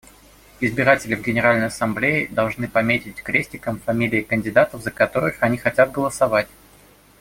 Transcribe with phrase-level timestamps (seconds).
[0.59, 6.47] Избиратели в Генеральной Ассамблее должны пометить крестиком фамилии кандидатов, за которых они хотят голосовать.